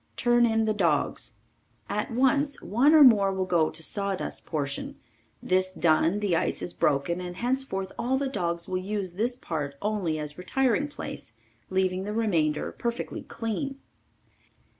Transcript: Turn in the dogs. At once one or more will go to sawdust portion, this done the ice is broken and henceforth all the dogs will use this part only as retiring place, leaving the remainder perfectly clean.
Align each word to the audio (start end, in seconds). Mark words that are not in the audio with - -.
Turn 0.17 0.47
in 0.47 0.65
the 0.65 0.73
dogs. 0.73 1.35
At 1.87 2.09
once 2.09 2.59
one 2.59 2.95
or 2.95 3.03
more 3.03 3.31
will 3.31 3.45
go 3.45 3.69
to 3.69 3.83
sawdust 3.83 4.47
portion, 4.47 4.95
this 5.43 5.75
done 5.75 6.21
the 6.21 6.35
ice 6.35 6.63
is 6.63 6.73
broken 6.73 7.21
and 7.21 7.35
henceforth 7.37 7.91
all 7.99 8.17
the 8.17 8.27
dogs 8.27 8.67
will 8.67 8.79
use 8.79 9.11
this 9.11 9.35
part 9.35 9.75
only 9.79 10.17
as 10.17 10.39
retiring 10.39 10.87
place, 10.87 11.33
leaving 11.69 12.03
the 12.05 12.13
remainder 12.13 12.71
perfectly 12.71 13.21
clean. 13.21 13.77